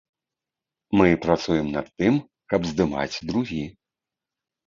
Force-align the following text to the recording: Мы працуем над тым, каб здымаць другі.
Мы 1.01 1.09
працуем 1.25 1.67
над 1.75 1.87
тым, 2.01 2.17
каб 2.53 2.61
здымаць 2.71 3.21
другі. 3.33 3.61